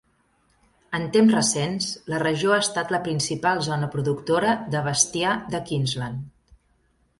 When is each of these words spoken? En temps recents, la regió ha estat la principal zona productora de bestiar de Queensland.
En 0.99 1.03
temps 1.17 1.35
recents, 1.35 1.89
la 2.13 2.21
regió 2.23 2.55
ha 2.55 2.57
estat 2.65 2.95
la 2.97 3.01
principal 3.09 3.63
zona 3.69 3.91
productora 3.99 4.57
de 4.77 4.83
bestiar 4.91 5.37
de 5.55 5.63
Queensland. 5.71 6.29